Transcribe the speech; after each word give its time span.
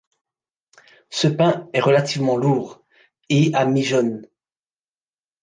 Ce 1.11 1.27
pain 1.27 1.69
est 1.73 1.79
relativement 1.79 2.35
lourd 2.35 2.83
et 3.29 3.53
à 3.53 3.65
mie 3.65 3.83
jaune. 3.83 4.25